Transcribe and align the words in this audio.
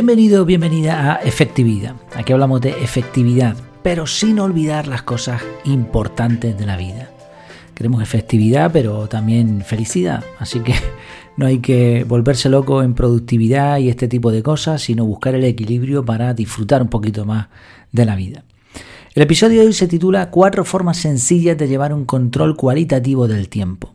Bienvenido, 0.00 0.46
bienvenida 0.46 1.12
a 1.12 1.16
Efectividad. 1.16 1.94
Aquí 2.14 2.32
hablamos 2.32 2.62
de 2.62 2.70
efectividad, 2.70 3.54
pero 3.82 4.06
sin 4.06 4.40
olvidar 4.40 4.88
las 4.88 5.02
cosas 5.02 5.42
importantes 5.64 6.56
de 6.56 6.64
la 6.64 6.78
vida. 6.78 7.10
Queremos 7.74 8.02
efectividad, 8.02 8.72
pero 8.72 9.08
también 9.08 9.60
felicidad. 9.60 10.24
Así 10.38 10.60
que 10.60 10.72
no 11.36 11.44
hay 11.44 11.58
que 11.58 12.04
volverse 12.08 12.48
loco 12.48 12.82
en 12.82 12.94
productividad 12.94 13.76
y 13.76 13.90
este 13.90 14.08
tipo 14.08 14.32
de 14.32 14.42
cosas, 14.42 14.80
sino 14.80 15.04
buscar 15.04 15.34
el 15.34 15.44
equilibrio 15.44 16.02
para 16.02 16.32
disfrutar 16.32 16.80
un 16.80 16.88
poquito 16.88 17.26
más 17.26 17.48
de 17.92 18.06
la 18.06 18.16
vida. 18.16 18.44
El 19.14 19.24
episodio 19.24 19.60
de 19.60 19.66
hoy 19.66 19.74
se 19.74 19.86
titula 19.86 20.30
Cuatro 20.30 20.64
formas 20.64 20.96
sencillas 20.96 21.58
de 21.58 21.68
llevar 21.68 21.92
un 21.92 22.06
control 22.06 22.56
cualitativo 22.56 23.28
del 23.28 23.50
tiempo. 23.50 23.92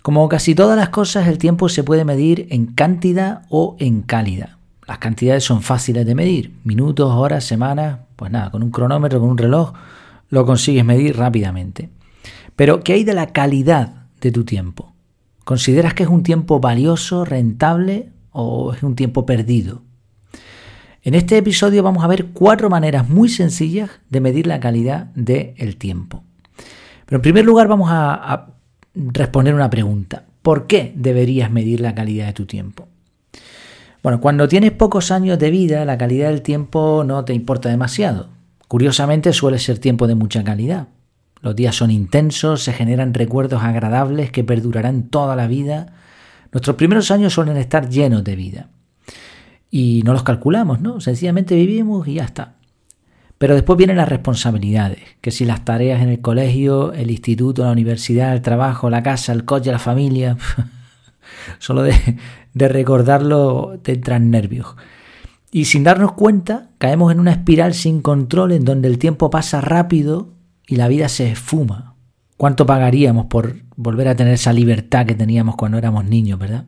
Como 0.00 0.26
casi 0.30 0.54
todas 0.54 0.78
las 0.78 0.88
cosas, 0.88 1.28
el 1.28 1.36
tiempo 1.36 1.68
se 1.68 1.84
puede 1.84 2.06
medir 2.06 2.46
en 2.48 2.64
cantidad 2.64 3.42
o 3.50 3.76
en 3.78 4.00
calidad. 4.00 4.61
Las 4.86 4.98
cantidades 4.98 5.44
son 5.44 5.62
fáciles 5.62 6.04
de 6.06 6.14
medir, 6.14 6.52
minutos, 6.64 7.12
horas, 7.12 7.44
semanas, 7.44 8.00
pues 8.16 8.30
nada, 8.30 8.50
con 8.50 8.62
un 8.62 8.70
cronómetro, 8.70 9.20
con 9.20 9.30
un 9.30 9.38
reloj, 9.38 9.72
lo 10.28 10.44
consigues 10.44 10.84
medir 10.84 11.16
rápidamente. 11.16 11.90
Pero, 12.56 12.82
¿qué 12.82 12.94
hay 12.94 13.04
de 13.04 13.14
la 13.14 13.28
calidad 13.28 14.06
de 14.20 14.32
tu 14.32 14.44
tiempo? 14.44 14.92
¿Consideras 15.44 15.94
que 15.94 16.02
es 16.04 16.08
un 16.08 16.22
tiempo 16.22 16.60
valioso, 16.60 17.24
rentable 17.24 18.10
o 18.30 18.72
es 18.72 18.82
un 18.82 18.96
tiempo 18.96 19.26
perdido? 19.26 19.82
En 21.04 21.14
este 21.14 21.36
episodio 21.36 21.82
vamos 21.82 22.04
a 22.04 22.06
ver 22.06 22.26
cuatro 22.26 22.70
maneras 22.70 23.08
muy 23.08 23.28
sencillas 23.28 23.90
de 24.08 24.20
medir 24.20 24.46
la 24.46 24.60
calidad 24.60 25.06
del 25.16 25.76
tiempo. 25.76 26.22
Pero 27.06 27.18
en 27.18 27.22
primer 27.22 27.44
lugar 27.44 27.66
vamos 27.66 27.88
a, 27.90 28.54
responder 28.94 29.54
una 29.54 29.68
pregunta. 29.68 30.26
¿Por 30.42 30.66
qué 30.66 30.92
deberías 30.94 31.50
medir 31.50 31.80
la 31.80 31.94
calidad 31.94 32.26
de 32.26 32.32
tu 32.34 32.46
tiempo? 32.46 32.86
Bueno, 34.02 34.20
cuando 34.20 34.48
tienes 34.48 34.72
pocos 34.72 35.12
años 35.12 35.38
de 35.38 35.50
vida, 35.50 35.84
la 35.84 35.96
calidad 35.96 36.28
del 36.30 36.42
tiempo 36.42 37.04
no 37.06 37.24
te 37.24 37.34
importa 37.34 37.68
demasiado. 37.68 38.30
Curiosamente 38.66 39.32
suele 39.32 39.60
ser 39.60 39.78
tiempo 39.78 40.08
de 40.08 40.16
mucha 40.16 40.42
calidad. 40.42 40.88
Los 41.40 41.54
días 41.54 41.76
son 41.76 41.92
intensos, 41.92 42.64
se 42.64 42.72
generan 42.72 43.14
recuerdos 43.14 43.62
agradables 43.62 44.32
que 44.32 44.42
perdurarán 44.42 45.04
toda 45.04 45.36
la 45.36 45.46
vida. 45.46 45.92
Nuestros 46.50 46.74
primeros 46.74 47.12
años 47.12 47.32
suelen 47.32 47.56
estar 47.56 47.88
llenos 47.88 48.24
de 48.24 48.34
vida. 48.34 48.68
Y 49.70 50.02
no 50.04 50.12
los 50.12 50.24
calculamos, 50.24 50.80
¿no? 50.80 51.00
Sencillamente 51.00 51.54
vivimos 51.54 52.06
y 52.08 52.14
ya 52.14 52.24
está. 52.24 52.56
Pero 53.38 53.54
después 53.54 53.76
vienen 53.76 53.96
las 53.96 54.08
responsabilidades, 54.08 55.00
que 55.20 55.30
si 55.30 55.44
las 55.44 55.64
tareas 55.64 56.02
en 56.02 56.08
el 56.08 56.20
colegio, 56.20 56.92
el 56.92 57.10
instituto, 57.10 57.64
la 57.64 57.72
universidad, 57.72 58.32
el 58.32 58.42
trabajo, 58.42 58.90
la 58.90 59.02
casa, 59.02 59.32
el 59.32 59.44
coche, 59.44 59.70
la 59.72 59.78
familia, 59.78 60.36
solo 61.58 61.82
de, 61.82 62.18
recordarlo 62.54 63.78
te 63.82 63.92
entran 63.92 64.30
nervios. 64.30 64.76
Y 65.50 65.66
sin 65.66 65.84
darnos 65.84 66.12
cuenta, 66.12 66.70
caemos 66.78 67.12
en 67.12 67.20
una 67.20 67.32
espiral 67.32 67.74
sin 67.74 68.00
control 68.00 68.52
en 68.52 68.64
donde 68.64 68.88
el 68.88 68.98
tiempo 68.98 69.30
pasa 69.30 69.60
rápido 69.60 70.30
y 70.66 70.76
la 70.76 70.88
vida 70.88 71.08
se 71.08 71.30
esfuma. 71.30 71.94
¿Cuánto 72.36 72.66
pagaríamos 72.66 73.26
por 73.26 73.56
volver 73.76 74.08
a 74.08 74.16
tener 74.16 74.34
esa 74.34 74.52
libertad 74.52 75.06
que 75.06 75.14
teníamos 75.14 75.56
cuando 75.56 75.78
éramos 75.78 76.04
niños, 76.04 76.38
verdad? 76.38 76.64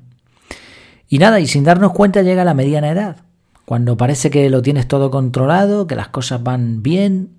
Y 1.09 1.19
nada, 1.19 1.41
y 1.41 1.47
sin 1.47 1.65
darnos 1.65 1.93
cuenta 1.93 2.23
llega 2.23 2.45
la 2.45 2.55
mediana 2.55 2.91
edad. 2.91 3.17
Cuando 3.65 3.97
parece 3.97 4.31
que 4.31 4.51
lo 4.51 4.63
tienes 4.63 4.87
todo 4.87 5.11
controlado, 5.11 5.87
que 5.87 5.97
las 5.97 6.09
cosas 6.09 6.43
van 6.43 6.83
bien, 6.83 7.31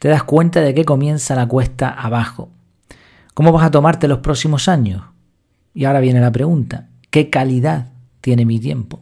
te 0.00 0.08
das 0.08 0.24
cuenta 0.24 0.60
de 0.60 0.74
que 0.74 0.84
comienza 0.84 1.34
la 1.34 1.46
cuesta 1.46 1.90
abajo. 1.90 2.50
¿Cómo 3.34 3.52
vas 3.52 3.66
a 3.66 3.70
tomarte 3.70 4.08
los 4.08 4.20
próximos 4.20 4.68
años? 4.68 5.02
Y 5.76 5.84
ahora 5.84 6.00
viene 6.00 6.22
la 6.22 6.32
pregunta, 6.32 6.88
¿qué 7.10 7.28
calidad 7.28 7.92
tiene 8.22 8.46
mi 8.46 8.58
tiempo? 8.58 9.00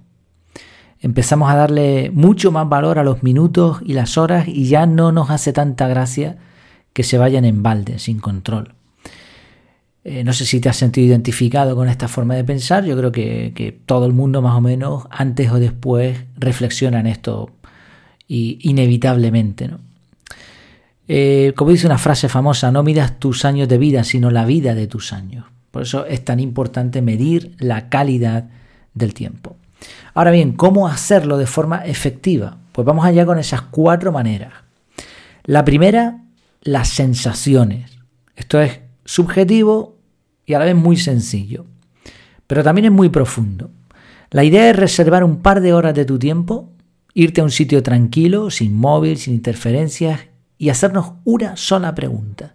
Empezamos 0.99 1.49
a 1.49 1.55
darle 1.55 2.11
mucho 2.13 2.51
más 2.51 2.69
valor 2.69 2.99
a 2.99 3.05
los 3.05 3.23
minutos 3.23 3.79
y 3.87 3.93
las 3.93 4.19
horas 4.19 4.49
y 4.49 4.67
ya 4.67 4.85
no 4.85 5.13
nos 5.13 5.31
hace 5.31 5.53
tanta 5.53 5.87
gracia 5.87 6.37
que 6.93 7.05
se 7.05 7.17
vayan 7.17 7.45
en 7.45 7.63
balde, 7.63 8.01
sin 8.01 8.19
control. 8.19 8.75
Eh, 10.03 10.25
no 10.25 10.33
sé 10.33 10.45
si 10.47 10.59
te 10.59 10.69
has 10.69 10.75
sentido 10.77 11.07
identificado 11.07 11.77
con 11.77 11.89
esta 11.89 12.09
forma 12.09 12.35
de 12.35 12.43
pensar, 12.43 12.85
yo 12.85 12.97
creo 12.97 13.13
que, 13.13 13.81
todo 13.87 14.05
el 14.07 14.13
mundo 14.13 14.43
más 14.43 14.57
o 14.57 14.61
menos 14.61 15.05
antes 15.11 15.53
o 15.53 15.61
después 15.61 16.25
reflexiona 16.37 16.99
en 16.99 17.07
esto 17.07 17.53
y 18.27 18.59
inevitablemente. 18.69 19.69
¿no? 19.69 19.79
Eh, 21.07 21.53
como 21.55 21.71
dice 21.71 21.87
una 21.87 21.99
frase 21.99 22.29
famosa, 22.29 22.73
no 22.73 22.83
midas 22.83 23.21
tus 23.21 23.45
años 23.45 23.69
de 23.69 23.79
vida, 23.79 24.03
sino 24.03 24.33
la 24.33 24.45
vida 24.45 24.75
de 24.75 24.89
tus 24.89 25.13
años. 25.13 25.54
Por 25.75 25.83
eso 25.83 26.07
es 26.07 26.25
tan 26.25 26.39
importante 26.39 27.03
medir 27.03 27.57
la 27.59 27.89
calidad 27.89 28.49
del 28.95 29.13
tiempo. 29.13 29.57
Ahora 30.15 30.31
bien, 30.31 30.53
¿cómo 30.53 30.87
hacerlo 30.87 31.37
de 31.37 31.49
forma 31.49 31.85
efectiva? 31.85 32.59
Pues 32.71 32.87
vamos 32.87 33.05
allá 33.05 33.27
con 33.27 33.41
esas 33.41 33.63
cuatro 33.63 34.13
maneras. 34.13 34.53
La 35.43 35.65
primera, 35.65 36.23
las 36.63 36.91
sensaciones. 36.91 37.91
Esto 38.37 38.61
es 38.61 38.83
subjetivo 39.05 39.99
y 40.47 40.55
a 40.55 40.61
la 40.61 40.67
vez 40.67 40.77
muy 40.77 40.97
sencillo, 40.97 41.67
pero 42.47 42.63
también 42.63 42.85
es 42.85 42.93
muy 42.93 43.09
profundo. 43.09 43.73
La 44.31 44.45
idea 44.45 44.71
es 44.71 44.77
reservar 44.77 45.25
un 45.25 45.43
par 45.43 45.61
de 45.61 45.73
horas 45.73 45.95
de 45.97 46.05
tu 46.05 46.21
tiempo, 46.21 46.71
irte 47.15 47.41
a 47.41 47.45
un 47.45 47.51
sitio 47.51 47.83
tranquilo, 47.83 48.49
sin 48.51 48.77
móvil, 48.77 49.19
sin 49.19 49.35
interferencias, 49.35 50.21
y 50.57 50.69
hacernos 50.69 51.15
una 51.25 51.57
sola 51.57 51.97
pregunta. 51.97 52.55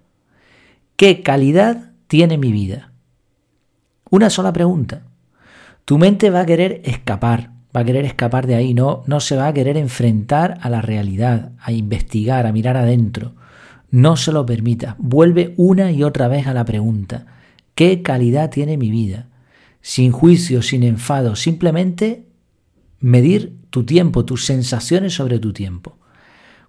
¿Qué 0.96 1.22
calidad 1.22 1.92
tiene 2.08 2.38
mi 2.38 2.54
vida? 2.54 2.90
Una 4.10 4.30
sola 4.30 4.52
pregunta. 4.52 5.04
Tu 5.86 5.98
mente 5.98 6.30
va 6.30 6.42
a 6.42 6.46
querer 6.46 6.82
escapar, 6.84 7.52
va 7.76 7.82
a 7.82 7.86
querer 7.86 8.06
escapar 8.06 8.48
de 8.48 8.56
ahí, 8.56 8.74
no, 8.74 9.04
no 9.06 9.20
se 9.20 9.36
va 9.36 9.48
a 9.48 9.54
querer 9.54 9.78
enfrentar 9.78 10.58
a 10.62 10.70
la 10.70 10.82
realidad, 10.82 11.52
a 11.60 11.72
investigar, 11.72 12.48
a 12.48 12.52
mirar 12.52 12.78
adentro. 12.78 13.34
No 13.92 14.18
se 14.18 14.32
lo 14.32 14.46
permita. 14.46 14.96
Vuelve 15.00 15.54
una 15.58 15.92
y 15.92 16.04
otra 16.04 16.28
vez 16.28 16.48
a 16.48 16.54
la 16.54 16.66
pregunta. 16.66 17.26
¿Qué 17.76 18.02
calidad 18.02 18.50
tiene 18.50 18.78
mi 18.78 18.92
vida? 18.92 19.28
Sin 19.82 20.12
juicio, 20.12 20.62
sin 20.62 20.84
enfado, 20.84 21.36
simplemente 21.36 22.26
medir 23.00 23.58
tu 23.70 23.86
tiempo, 23.86 24.26
tus 24.26 24.46
sensaciones 24.46 25.14
sobre 25.14 25.40
tu 25.40 25.54
tiempo. 25.54 25.98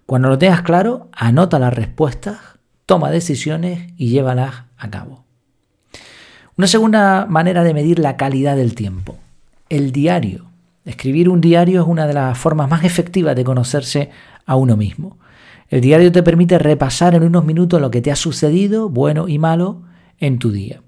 Cuando 0.05 0.29
lo 0.29 0.37
tengas 0.37 0.61
claro, 0.61 1.09
anota 1.11 1.59
las 1.59 1.73
respuestas, 1.73 2.37
toma 2.85 3.11
decisiones 3.11 3.93
y 3.97 4.09
llévalas 4.09 4.63
a 4.77 4.89
cabo. 4.89 5.25
Una 6.61 6.67
segunda 6.67 7.25
manera 7.27 7.63
de 7.63 7.73
medir 7.73 7.97
la 7.97 8.17
calidad 8.17 8.55
del 8.55 8.75
tiempo, 8.75 9.17
el 9.69 9.91
diario. 9.91 10.45
Escribir 10.85 11.27
un 11.27 11.41
diario 11.41 11.81
es 11.81 11.87
una 11.87 12.05
de 12.05 12.13
las 12.13 12.37
formas 12.37 12.69
más 12.69 12.83
efectivas 12.83 13.35
de 13.35 13.43
conocerse 13.43 14.11
a 14.45 14.55
uno 14.55 14.77
mismo. 14.77 15.17
El 15.69 15.81
diario 15.81 16.11
te 16.11 16.21
permite 16.21 16.59
repasar 16.59 17.15
en 17.15 17.23
unos 17.23 17.45
minutos 17.45 17.81
lo 17.81 17.89
que 17.89 18.03
te 18.03 18.11
ha 18.11 18.15
sucedido, 18.15 18.89
bueno 18.89 19.27
y 19.27 19.39
malo, 19.39 19.81
en 20.19 20.37
tu 20.37 20.51
día. 20.51 20.83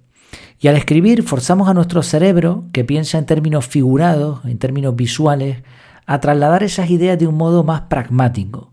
Y 0.59 0.67
al 0.67 0.75
escribir 0.75 1.23
forzamos 1.23 1.67
a 1.67 1.73
nuestro 1.73 2.03
cerebro, 2.03 2.65
que 2.71 2.83
piensa 2.83 3.17
en 3.17 3.25
términos 3.25 3.65
figurados, 3.65 4.45
en 4.45 4.59
términos 4.59 4.95
visuales, 4.95 5.63
a 6.05 6.19
trasladar 6.19 6.61
esas 6.61 6.91
ideas 6.91 7.17
de 7.17 7.25
un 7.25 7.33
modo 7.33 7.63
más 7.63 7.81
pragmático. 7.89 8.71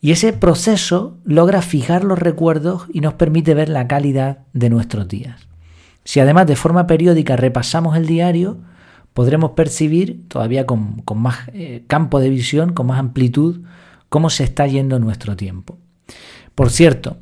Y 0.00 0.12
ese 0.12 0.32
proceso 0.32 1.18
logra 1.24 1.60
fijar 1.60 2.04
los 2.04 2.20
recuerdos 2.20 2.86
y 2.92 3.00
nos 3.00 3.14
permite 3.14 3.52
ver 3.54 3.68
la 3.68 3.88
calidad 3.88 4.44
de 4.52 4.70
nuestros 4.70 5.08
días. 5.08 5.49
Si 6.10 6.18
además 6.18 6.48
de 6.48 6.56
forma 6.56 6.88
periódica 6.88 7.36
repasamos 7.36 7.96
el 7.96 8.04
diario, 8.04 8.58
podremos 9.14 9.52
percibir 9.52 10.26
todavía 10.26 10.66
con, 10.66 11.04
más 11.14 11.36
eh, 11.52 11.84
campo 11.86 12.18
de 12.18 12.28
visión, 12.28 12.72
con 12.72 12.88
más 12.88 12.98
amplitud, 12.98 13.60
cómo 14.08 14.28
se 14.28 14.42
está 14.42 14.66
yendo 14.66 14.98
nuestro 14.98 15.36
tiempo. 15.36 15.78
Por 16.56 16.70
cierto, 16.70 17.16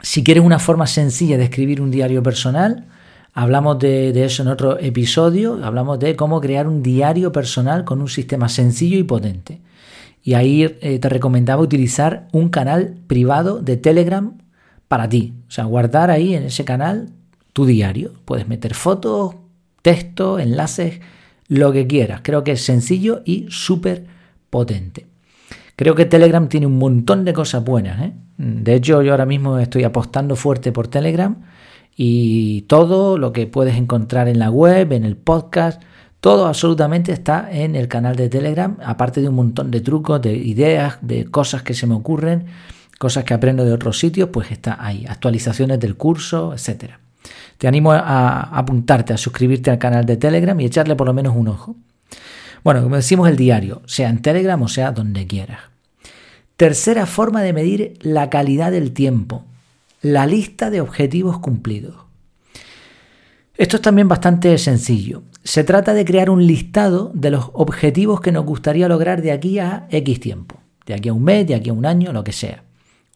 si 0.00 0.24
quieres 0.24 0.42
una 0.42 0.58
forma 0.58 0.86
sencilla 0.86 1.36
de 1.36 1.44
escribir 1.44 1.82
un 1.82 1.90
diario 1.90 2.22
personal, 2.22 2.86
hablamos 3.34 3.78
de, 3.80 4.24
eso 4.24 4.44
en 4.44 4.48
otro 4.48 4.78
episodio, 4.78 5.62
hablamos 5.62 5.98
de 5.98 6.16
cómo 6.16 6.40
crear 6.40 6.66
un 6.68 6.82
diario 6.82 7.32
personal 7.32 7.84
con 7.84 8.00
un 8.00 8.08
sistema 8.08 8.48
sencillo 8.48 8.96
y 8.96 9.02
potente. 9.02 9.60
Y 10.22 10.32
ahí 10.32 10.62
eh, 10.80 10.98
te 10.98 11.08
recomendaba 11.10 11.60
utilizar 11.60 12.28
un 12.32 12.48
canal 12.48 12.96
privado 13.08 13.60
de 13.60 13.76
Telegram 13.76 14.38
para 14.88 15.06
ti. 15.06 15.34
O 15.48 15.50
sea, 15.50 15.64
guardar 15.64 16.10
ahí 16.10 16.34
en 16.34 16.44
ese 16.44 16.64
canal 16.64 17.12
tu 17.56 17.64
diario. 17.64 18.12
Puedes 18.26 18.46
meter 18.46 18.74
fotos, 18.74 19.34
texto, 19.80 20.38
enlaces, 20.38 21.00
lo 21.48 21.72
que 21.72 21.86
quieras. 21.86 22.20
Creo 22.22 22.44
que 22.44 22.52
es 22.52 22.62
sencillo 22.62 23.22
y 23.24 23.46
súper 23.48 24.04
potente. 24.50 25.06
Creo 25.74 25.94
que 25.94 26.04
Telegram 26.04 26.50
tiene 26.50 26.66
un 26.66 26.76
montón 26.76 27.24
de 27.24 27.32
cosas 27.32 27.64
buenas. 27.64 28.02
¿eh? 28.02 28.12
De 28.36 28.74
hecho, 28.74 29.00
yo 29.00 29.12
ahora 29.12 29.24
mismo 29.24 29.58
estoy 29.58 29.84
apostando 29.84 30.36
fuerte 30.36 30.70
por 30.70 30.88
Telegram 30.88 31.34
y 31.96 32.60
todo 32.68 33.16
lo 33.16 33.32
que 33.32 33.46
puedes 33.46 33.76
encontrar 33.76 34.28
en 34.28 34.38
la 34.38 34.50
web, 34.50 34.92
en 34.92 35.04
el 35.06 35.16
podcast, 35.16 35.82
todo 36.20 36.48
absolutamente 36.48 37.10
está 37.10 37.48
en 37.50 37.74
el 37.74 37.88
canal 37.88 38.16
de 38.16 38.28
Telegram, 38.28 38.76
aparte 38.84 39.22
de 39.22 39.30
un 39.30 39.34
montón 39.34 39.70
de 39.70 39.80
trucos, 39.80 40.20
de 40.20 40.36
ideas, 40.36 40.98
de 41.00 41.24
cosas 41.24 41.62
que 41.62 41.72
se 41.72 41.86
me 41.86 41.94
ocurren, 41.94 42.44
cosas 42.98 43.24
que 43.24 43.32
aprendo 43.32 43.64
de 43.64 43.72
otros 43.72 43.98
sitios, 43.98 44.28
pues 44.30 44.50
está 44.50 44.76
ahí, 44.78 45.06
actualizaciones 45.08 45.80
del 45.80 45.96
curso, 45.96 46.52
etcétera. 46.52 47.00
Te 47.58 47.66
animo 47.66 47.92
a, 47.92 48.40
apuntarte, 48.40 49.12
a 49.12 49.16
suscribirte 49.16 49.70
al 49.70 49.78
canal 49.78 50.04
de 50.04 50.16
Telegram 50.16 50.58
y 50.60 50.66
echarle 50.66 50.96
por 50.96 51.06
lo 51.06 51.14
menos 51.14 51.34
un 51.34 51.48
ojo. 51.48 51.76
Bueno, 52.62 52.82
como 52.82 52.96
decimos 52.96 53.28
el 53.28 53.36
diario, 53.36 53.82
sea 53.86 54.08
en 54.08 54.22
Telegram 54.22 54.60
o 54.60 54.68
sea 54.68 54.92
donde 54.92 55.26
quieras. 55.26 55.60
Tercera 56.56 57.06
forma 57.06 57.42
de 57.42 57.52
medir 57.52 57.98
la 58.00 58.30
calidad 58.30 58.72
del 58.72 58.92
tiempo, 58.92 59.44
la 60.02 60.26
lista 60.26 60.70
de 60.70 60.80
objetivos 60.80 61.38
cumplidos. 61.38 61.94
Esto 63.56 63.76
es 63.76 63.82
también 63.82 64.08
bastante 64.08 64.56
sencillo. 64.58 65.22
Se 65.42 65.64
trata 65.64 65.94
de 65.94 66.04
crear 66.04 66.28
un 66.28 66.46
listado 66.46 67.10
de 67.14 67.30
los 67.30 67.50
objetivos 67.54 68.20
que 68.20 68.32
nos 68.32 68.44
gustaría 68.44 68.88
lograr 68.88 69.22
de 69.22 69.32
aquí 69.32 69.58
a 69.58 69.86
X 69.90 70.20
tiempo, 70.20 70.56
de 70.84 70.94
aquí 70.94 71.08
a 71.08 71.14
un 71.14 71.24
mes, 71.24 71.46
de 71.46 71.54
aquí 71.54 71.70
a 71.70 71.72
un 71.72 71.86
año, 71.86 72.12
lo 72.12 72.22
que 72.22 72.32
sea. 72.32 72.65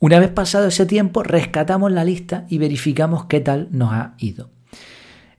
Una 0.00 0.19
vez 0.19 0.31
pasado 0.31 0.69
ese 0.69 0.87
tiempo, 0.87 1.23
rescatamos 1.23 1.93
la 1.93 2.05
lista 2.05 2.47
y 2.49 2.56
verificamos 2.56 3.26
qué 3.26 3.41
tal 3.41 3.69
nos 3.70 3.93
ha 3.93 4.14
ido. 4.17 4.49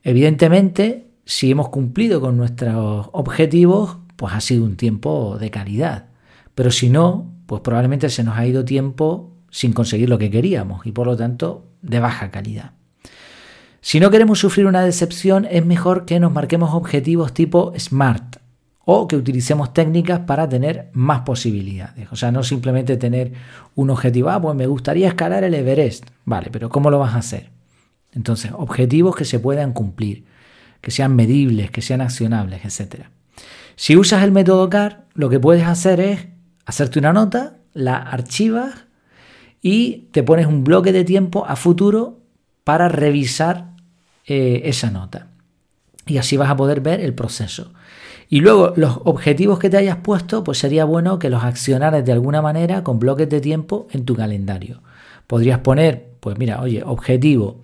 Evidentemente, 0.04 1.08
si 1.25 1.50
hemos 1.50 1.69
cumplido 1.69 2.22
con 2.22 2.38
nuestros 2.38 3.10
objetivos, 3.12 3.98
pues 4.16 4.36
ha 4.36 4.40
sido 4.40 4.63
un 4.63 4.78
tiempo 4.78 5.40
de 5.40 5.50
calidad. 5.50 6.10
Pero 6.54 6.69
si 6.69 6.90
no, 6.92 7.34
pues 7.48 7.62
probablemente 7.62 8.08
se 8.10 8.24
nos 8.24 8.38
ha 8.38 8.46
ido 8.46 8.63
tiempo 8.63 9.36
sin 9.50 9.74
conseguir 9.74 10.10
lo 10.10 10.19
que 10.19 10.30
queríamos 10.30 10.86
y 10.86 10.92
por 10.92 11.08
lo 11.08 11.18
tanto 11.18 11.66
de 11.81 12.00
baja 12.00 12.30
calidad. 12.30 12.74
Si 13.81 14.00
no 14.00 14.12
queremos 14.12 14.38
sufrir 14.38 14.68
una 14.68 14.86
decepción, 14.86 15.48
es 15.50 15.66
mejor 15.66 16.06
que 16.06 16.19
nos 16.19 16.31
marquemos 16.31 16.75
objetivos 16.75 17.34
tipo 17.34 17.74
SMART 17.75 18.40
o 18.86 19.07
que 19.07 19.16
utilicemos 19.16 19.74
técnicas 19.74 20.22
para 20.22 20.50
tener 20.50 20.89
más 20.94 21.22
posibilidades. 21.22 22.07
O 22.12 22.16
sea, 22.16 22.31
no 22.31 22.44
simplemente 22.44 22.98
tener 22.98 23.33
un 23.75 23.89
objetivo, 23.89 24.30
ah, 24.30 24.42
pues 24.42 24.56
me 24.56 24.68
gustaría 24.68 25.07
escalar 25.07 25.44
el 25.44 25.54
Everest. 25.54 26.07
Vale, 26.25 26.50
pero 26.51 26.69
¿cómo 26.69 26.89
lo 26.89 27.00
vas 27.00 27.13
a 27.13 27.19
hacer? 27.19 27.50
Entonces, 28.13 28.51
objetivos 28.56 29.16
que 29.16 29.25
se 29.25 29.39
puedan 29.39 29.74
cumplir, 29.74 30.25
que 30.81 30.92
sean 30.92 31.16
medibles, 31.16 31.72
que 31.72 31.81
sean 31.81 32.01
accionables, 32.01 32.66
etc. 32.66 33.06
Si 33.75 33.95
usas 33.95 34.24
el 34.24 34.31
método 34.31 34.69
CAR, 34.69 35.06
lo 35.13 35.30
que 35.30 35.39
puedes 35.39 35.66
hacer 35.66 36.00
es 36.00 36.27
hacerte 36.66 37.00
una 37.00 37.13
nota, 37.13 37.57
la 37.74 37.98
archivas 37.98 38.86
y 39.62 40.07
te 40.12 40.24
pones 40.24 40.48
un 40.48 40.63
bloque 40.63 40.92
de 40.92 41.04
tiempo 41.04 41.45
a 41.45 41.56
futuro 41.56 42.19
para 42.63 42.89
revisar 42.89 43.72
eh, 44.25 44.63
esa 44.66 44.92
nota. 44.92 45.27
Y 46.06 46.18
así 46.18 46.36
vas 46.36 46.50
a 46.50 46.57
poder 46.57 46.81
ver 46.81 47.00
el 47.00 47.13
proceso. 47.13 47.74
Y 48.31 48.39
luego 48.39 48.72
los 48.78 48.98
objetivos 49.04 49.60
que 49.60 49.69
te 49.69 49.75
hayas 49.75 49.98
puesto, 49.98 50.42
pues 50.42 50.57
sería 50.57 50.86
bueno 50.86 51.19
que 51.19 51.30
los 51.30 51.44
accionaras 51.44 52.06
de 52.06 52.13
alguna 52.13 52.42
manera 52.42 52.81
con 52.81 52.98
bloques 52.98 53.28
de 53.28 53.42
tiempo 53.42 53.89
en 53.92 54.06
tu 54.06 54.16
calendario. 54.16 54.81
Podrías 55.28 55.60
poner, 55.60 56.13
pues 56.22 56.38
mira, 56.38 56.62
oye, 56.62 56.81
objetivo, 56.81 57.62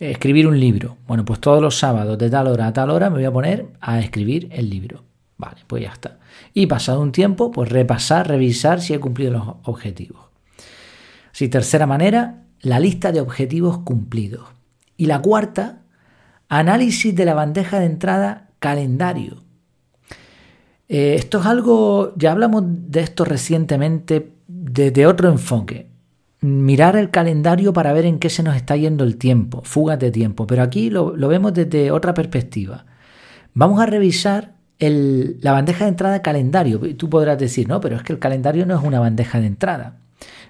escribir 0.00 0.48
un 0.48 0.58
libro. 0.58 0.96
Bueno, 1.06 1.24
pues 1.24 1.38
todos 1.38 1.62
los 1.62 1.78
sábados 1.78 2.18
de 2.18 2.28
tal 2.30 2.48
hora 2.48 2.66
a 2.66 2.72
tal 2.72 2.90
hora 2.90 3.10
me 3.10 3.18
voy 3.18 3.26
a 3.26 3.32
poner 3.32 3.68
a 3.80 4.00
escribir 4.00 4.48
el 4.50 4.68
libro. 4.68 5.04
Vale, 5.36 5.58
pues 5.68 5.84
ya 5.84 5.92
está. 5.92 6.18
Y 6.52 6.66
pasado 6.66 7.00
un 7.00 7.12
tiempo, 7.12 7.52
pues 7.52 7.68
repasar, 7.68 8.26
revisar 8.26 8.80
si 8.80 8.94
he 8.94 8.98
cumplido 8.98 9.30
los 9.30 9.46
objetivos. 9.62 10.30
Si 11.30 11.48
tercera 11.48 11.86
manera, 11.86 12.42
la 12.60 12.80
lista 12.80 13.12
de 13.12 13.20
objetivos 13.20 13.78
cumplidos. 13.78 14.48
Y 14.96 15.06
la 15.06 15.22
cuarta, 15.22 15.82
Análisis 16.48 17.14
de 17.14 17.24
la 17.24 17.34
bandeja 17.34 17.78
de 17.78 17.86
entrada, 17.86 18.48
calendario. 18.58 19.47
Eh, 20.88 21.14
esto 21.16 21.40
es 21.40 21.46
algo, 21.46 22.14
ya 22.16 22.32
hablamos 22.32 22.64
de 22.66 23.00
esto 23.00 23.24
recientemente 23.24 24.32
desde 24.46 25.06
otro 25.06 25.28
enfoque. 25.28 25.88
Mirar 26.40 26.96
el 26.96 27.10
calendario 27.10 27.72
para 27.72 27.92
ver 27.92 28.06
en 28.06 28.18
qué 28.18 28.30
se 28.30 28.42
nos 28.42 28.56
está 28.56 28.76
yendo 28.76 29.04
el 29.04 29.16
tiempo, 29.16 29.62
fugas 29.64 29.98
de 29.98 30.10
tiempo, 30.10 30.46
pero 30.46 30.62
aquí 30.62 30.88
lo, 30.88 31.12
vemos 31.16 31.52
desde 31.52 31.90
otra 31.90 32.14
perspectiva. 32.14 32.86
Vamos 33.54 33.80
a 33.80 33.86
revisar 33.86 34.54
la 34.78 35.52
bandeja 35.52 35.84
de 35.84 35.90
entrada 35.90 36.22
calendario. 36.22 36.80
Tú 36.96 37.10
podrás 37.10 37.38
decir, 37.38 37.68
no, 37.68 37.80
pero 37.80 37.96
es 37.96 38.02
que 38.02 38.12
el 38.12 38.20
calendario 38.20 38.64
no 38.64 38.78
es 38.78 38.84
una 38.84 39.00
bandeja 39.00 39.40
de 39.40 39.48
entrada. 39.48 39.96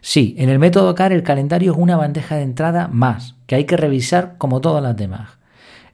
Sí, 0.01 0.35
en 0.39 0.51
el 0.51 0.59
método 0.59 0.95
CAR 0.95 1.13
el 1.13 1.23
calendario 1.23 1.73
es 1.73 1.79
una 1.79 1.97
bandeja 1.97 2.37
de 2.37 2.43
entrada 2.43 2.89
más, 2.89 3.35
que 3.47 3.55
hay 3.55 3.65
que 3.65 3.77
revisar 3.77 4.37
como 4.39 4.61
todas 4.61 4.83
las 4.83 4.97
demás. 4.97 5.31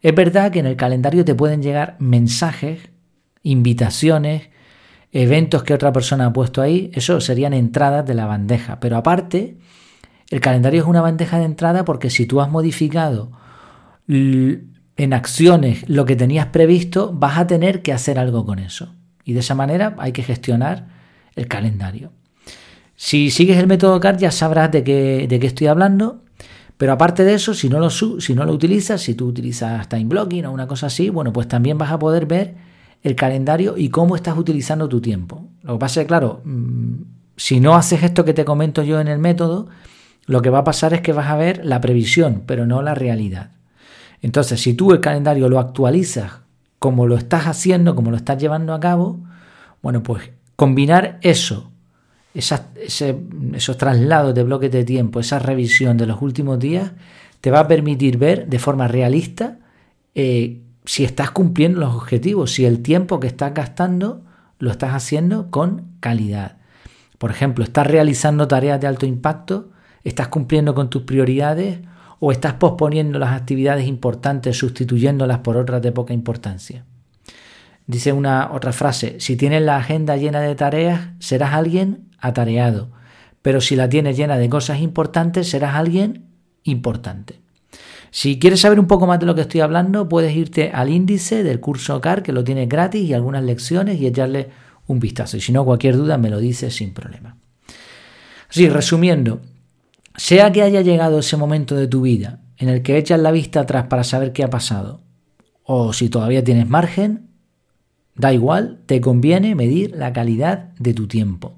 Es 0.02 0.14
verdad 0.14 0.50
que 0.50 0.58
en 0.58 0.66
el 0.66 0.76
calendario 0.76 1.24
te 1.24 1.34
pueden 1.34 1.62
llegar 1.62 1.96
mensajes, 1.98 2.90
invitaciones, 3.44 4.50
eventos 5.12 5.62
que 5.62 5.72
otra 5.72 5.92
persona 5.92 6.26
ha 6.26 6.32
puesto 6.32 6.60
ahí, 6.60 6.90
eso 6.94 7.20
serían 7.20 7.54
entradas 7.54 8.04
de 8.04 8.14
la 8.14 8.26
bandeja. 8.26 8.80
Pero 8.80 8.96
aparte, 8.96 9.56
el 10.30 10.40
calendario 10.40 10.82
es 10.82 10.88
una 10.88 11.00
bandeja 11.00 11.38
de 11.38 11.44
entrada 11.44 11.84
porque 11.84 12.10
si 12.10 12.26
tú 12.26 12.40
has 12.40 12.50
modificado 12.50 13.30
en 14.08 15.12
acciones 15.12 15.88
lo 15.88 16.04
que 16.04 16.16
tenías 16.16 16.46
previsto, 16.46 17.12
vas 17.12 17.38
a 17.38 17.46
tener 17.46 17.82
que 17.82 17.92
hacer 17.92 18.18
algo 18.18 18.44
con 18.44 18.58
eso. 18.58 18.96
Y 19.24 19.34
de 19.34 19.40
esa 19.40 19.54
manera 19.54 19.94
hay 19.98 20.10
que 20.10 20.24
gestionar 20.24 20.88
el 21.36 21.46
calendario. 21.46 22.12
Si 22.96 23.30
sigues 23.30 23.58
el 23.58 23.68
método 23.68 24.00
CAR 24.00 24.16
ya 24.16 24.30
sabrás 24.30 24.72
de 24.72 24.82
qué, 24.82 25.26
de 25.28 25.38
qué 25.38 25.46
estoy 25.46 25.68
hablando 25.68 26.24
pero 26.76 26.92
aparte 26.92 27.24
de 27.24 27.34
eso, 27.34 27.54
si 27.54 27.68
no 27.68 27.78
lo, 27.78 27.90
si 27.90 28.34
no 28.34 28.44
lo 28.44 28.52
utilizas, 28.52 29.00
si 29.00 29.14
tú 29.14 29.26
utilizas 29.28 29.88
time 29.88 30.06
blocking 30.06 30.46
o 30.46 30.52
una 30.52 30.66
cosa 30.66 30.86
así, 30.86 31.08
bueno, 31.08 31.32
pues 31.32 31.46
también 31.46 31.78
vas 31.78 31.92
a 31.92 31.98
poder 31.98 32.26
ver 32.26 32.54
el 33.04 33.14
calendario 33.14 33.76
y 33.76 33.90
cómo 33.90 34.16
estás 34.16 34.36
utilizando 34.36 34.88
tu 34.88 35.00
tiempo. 35.00 35.46
Lo 35.62 35.74
que 35.74 35.78
pasa 35.78 36.00
es 36.00 36.04
que, 36.04 36.08
claro, 36.08 36.40
mm, 36.44 36.94
si 37.36 37.60
no 37.60 37.76
haces 37.76 38.02
esto 38.02 38.24
que 38.24 38.34
te 38.34 38.44
comento 38.44 38.82
yo 38.82 39.00
en 39.00 39.06
el 39.06 39.18
método, 39.18 39.68
lo 40.26 40.42
que 40.42 40.50
va 40.50 40.58
a 40.58 40.64
pasar 40.64 40.92
es 40.94 41.02
que 41.02 41.12
vas 41.12 41.28
a 41.28 41.36
ver 41.36 41.64
la 41.64 41.80
previsión, 41.80 42.42
pero 42.46 42.66
no 42.66 42.82
la 42.82 42.94
realidad. 42.94 43.52
Entonces, 44.22 44.60
si 44.60 44.74
tú 44.74 44.92
el 44.92 45.00
calendario 45.00 45.48
lo 45.48 45.60
actualizas 45.60 46.40
como 46.78 47.06
lo 47.06 47.16
estás 47.16 47.46
haciendo, 47.46 47.94
como 47.94 48.10
lo 48.10 48.16
estás 48.16 48.38
llevando 48.38 48.74
a 48.74 48.80
cabo, 48.80 49.20
bueno, 49.82 50.02
pues 50.02 50.30
combinar 50.56 51.18
eso 51.22 51.70
esos 52.34 53.78
traslados 53.78 54.34
de 54.34 54.42
bloques 54.42 54.70
de 54.72 54.84
tiempo, 54.84 55.20
esa 55.20 55.38
revisión 55.38 55.96
de 55.96 56.06
los 56.06 56.20
últimos 56.20 56.58
días, 56.58 56.92
te 57.40 57.50
va 57.50 57.60
a 57.60 57.68
permitir 57.68 58.18
ver 58.18 58.48
de 58.48 58.58
forma 58.58 58.88
realista 58.88 59.58
eh, 60.14 60.60
si 60.84 61.04
estás 61.04 61.30
cumpliendo 61.30 61.80
los 61.80 61.94
objetivos, 61.94 62.52
si 62.52 62.64
el 62.64 62.82
tiempo 62.82 63.20
que 63.20 63.26
estás 63.26 63.54
gastando 63.54 64.24
lo 64.58 64.70
estás 64.70 64.92
haciendo 64.94 65.50
con 65.50 65.96
calidad. 66.00 66.58
Por 67.18 67.30
ejemplo, 67.30 67.64
estás 67.64 67.86
realizando 67.86 68.48
tareas 68.48 68.80
de 68.80 68.86
alto 68.86 69.06
impacto, 69.06 69.70
estás 70.04 70.28
cumpliendo 70.28 70.74
con 70.74 70.90
tus 70.90 71.02
prioridades 71.02 71.80
o 72.20 72.32
estás 72.32 72.54
posponiendo 72.54 73.18
las 73.18 73.32
actividades 73.32 73.86
importantes 73.86 74.56
sustituyéndolas 74.56 75.38
por 75.38 75.56
otras 75.56 75.82
de 75.82 75.92
poca 75.92 76.12
importancia. 76.12 76.84
Dice 77.86 78.12
una 78.12 78.52
otra 78.52 78.72
frase, 78.72 79.20
si 79.20 79.36
tienes 79.36 79.62
la 79.62 79.76
agenda 79.76 80.16
llena 80.16 80.40
de 80.40 80.54
tareas, 80.54 81.08
serás 81.18 81.52
alguien 81.52 82.08
atareado, 82.18 82.90
pero 83.42 83.60
si 83.60 83.76
la 83.76 83.88
tienes 83.88 84.16
llena 84.16 84.38
de 84.38 84.48
cosas 84.48 84.80
importantes, 84.80 85.50
serás 85.50 85.74
alguien 85.74 86.30
importante. 86.62 87.43
Si 88.16 88.38
quieres 88.38 88.60
saber 88.60 88.78
un 88.78 88.86
poco 88.86 89.08
más 89.08 89.18
de 89.18 89.26
lo 89.26 89.34
que 89.34 89.40
estoy 89.40 89.60
hablando, 89.60 90.08
puedes 90.08 90.36
irte 90.36 90.70
al 90.72 90.88
índice 90.88 91.42
del 91.42 91.58
curso 91.58 92.00
CAR, 92.00 92.22
que 92.22 92.32
lo 92.32 92.44
tienes 92.44 92.68
gratis, 92.68 93.02
y 93.02 93.12
algunas 93.12 93.42
lecciones 93.42 94.00
y 94.00 94.06
echarle 94.06 94.50
un 94.86 95.00
vistazo. 95.00 95.36
Y 95.36 95.40
si 95.40 95.50
no, 95.50 95.64
cualquier 95.64 95.96
duda 95.96 96.16
me 96.16 96.30
lo 96.30 96.38
dices 96.38 96.76
sin 96.76 96.94
problema. 96.94 97.36
Sí, 98.50 98.68
resumiendo, 98.68 99.40
sea 100.14 100.52
que 100.52 100.62
haya 100.62 100.80
llegado 100.80 101.18
ese 101.18 101.36
momento 101.36 101.74
de 101.74 101.88
tu 101.88 102.02
vida 102.02 102.38
en 102.56 102.68
el 102.68 102.82
que 102.82 102.98
echas 102.98 103.18
la 103.18 103.32
vista 103.32 103.62
atrás 103.62 103.86
para 103.88 104.04
saber 104.04 104.32
qué 104.32 104.44
ha 104.44 104.48
pasado, 104.48 105.00
o 105.64 105.92
si 105.92 106.08
todavía 106.08 106.44
tienes 106.44 106.68
margen, 106.68 107.30
da 108.14 108.32
igual, 108.32 108.78
te 108.86 109.00
conviene 109.00 109.56
medir 109.56 109.90
la 109.96 110.12
calidad 110.12 110.68
de 110.78 110.94
tu 110.94 111.08
tiempo. 111.08 111.54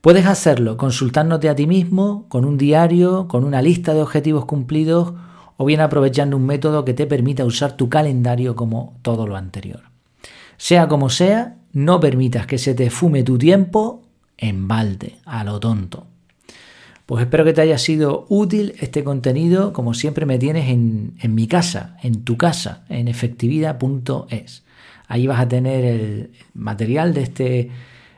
Puedes 0.00 0.26
hacerlo 0.26 0.76
consultándote 0.76 1.48
a 1.48 1.56
ti 1.56 1.66
mismo, 1.66 2.28
con 2.28 2.44
un 2.44 2.58
diario, 2.58 3.26
con 3.26 3.42
una 3.42 3.60
lista 3.60 3.92
de 3.92 4.02
objetivos 4.02 4.44
cumplidos 4.44 5.14
o 5.56 5.64
bien 5.64 5.80
aprovechando 5.80 6.36
un 6.36 6.46
método 6.46 6.84
que 6.84 6.94
te 6.94 7.06
permita 7.06 7.44
usar 7.44 7.76
tu 7.76 7.88
calendario 7.88 8.56
como 8.56 8.96
todo 9.02 9.26
lo 9.26 9.36
anterior. 9.36 9.82
Sea 10.56 10.88
como 10.88 11.10
sea, 11.10 11.56
no 11.72 12.00
permitas 12.00 12.46
que 12.46 12.58
se 12.58 12.74
te 12.74 12.90
fume 12.90 13.22
tu 13.22 13.38
tiempo 13.38 14.02
en 14.38 14.68
balde, 14.68 15.16
a 15.24 15.44
lo 15.44 15.60
tonto. 15.60 16.06
Pues 17.06 17.22
espero 17.24 17.44
que 17.44 17.52
te 17.52 17.60
haya 17.60 17.76
sido 17.76 18.24
útil 18.30 18.74
este 18.80 19.04
contenido, 19.04 19.74
como 19.74 19.92
siempre 19.92 20.24
me 20.24 20.38
tienes 20.38 20.70
en, 20.70 21.14
mi 21.34 21.46
casa, 21.46 21.98
en 22.02 22.24
tu 22.24 22.38
casa, 22.38 22.84
en 22.88 23.08
efectividad.es. 23.08 24.64
Ahí 25.06 25.26
vas 25.26 25.40
a 25.40 25.48
tener 25.48 25.84
el 25.84 26.30
material 26.54 27.12
de 27.12 27.22
este 27.22 27.70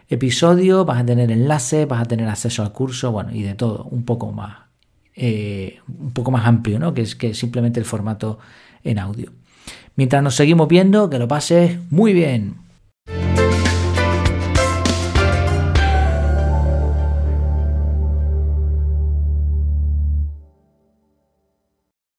episodio, 0.08 0.84
vas 0.84 1.00
a 1.00 1.06
tener 1.06 1.32
enlaces, 1.32 1.88
vas 1.88 2.02
a 2.02 2.04
tener 2.04 2.28
acceso 2.28 2.62
al 2.62 2.72
curso, 2.72 3.10
bueno, 3.10 3.32
y 3.34 3.42
de 3.42 3.54
todo, 3.54 3.84
un 3.90 4.04
poco 4.04 4.30
más, 4.30 4.58
eh, 5.16 5.80
un 5.88 6.12
poco 6.12 6.30
más 6.30 6.46
amplio, 6.46 6.78
¿no? 6.78 6.94
Que 6.94 7.02
es 7.02 7.16
que 7.16 7.34
simplemente 7.34 7.80
el 7.80 7.86
formato 7.86 8.38
en 8.84 8.98
audio. 8.98 9.32
Mientras 9.96 10.22
nos 10.22 10.36
seguimos 10.36 10.68
viendo, 10.68 11.08
que 11.08 11.18
lo 11.18 11.26
pases 11.26 11.78
muy 11.90 12.12
bien. 12.12 12.65